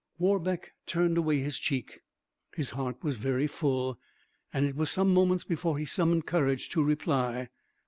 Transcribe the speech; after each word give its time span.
Warbeck 0.17 0.73
turned 0.87 1.15
away 1.19 1.41
his 1.41 1.59
cheek; 1.59 1.99
his 2.55 2.71
heart 2.71 3.03
was 3.03 3.17
very 3.17 3.45
full, 3.45 3.99
and 4.51 4.65
it 4.65 4.75
was 4.75 4.89
some 4.89 5.13
moments 5.13 5.43
before 5.43 5.77
he 5.77 5.85
summoned 5.85 6.25
courage 6.25 6.69
to 6.69 6.81
reply. 6.83 7.49